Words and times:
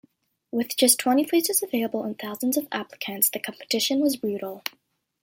With 0.49 0.75
just 0.77 0.97
twenty 0.97 1.25
places 1.27 1.61
available 1.61 2.03
and 2.05 2.17
thousands 2.17 2.57
of 2.57 2.67
applicants, 2.71 3.29
the 3.29 3.37
competition 3.37 3.99
was 3.99 4.15
brutal. 4.15 4.63